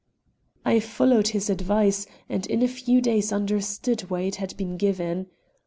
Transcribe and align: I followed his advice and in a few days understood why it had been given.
I 0.65 0.79
followed 0.79 1.27
his 1.27 1.47
advice 1.47 2.07
and 2.27 2.47
in 2.47 2.63
a 2.63 2.67
few 2.67 3.01
days 3.01 3.31
understood 3.31 4.01
why 4.09 4.21
it 4.21 4.37
had 4.37 4.57
been 4.57 4.75
given. 4.75 5.27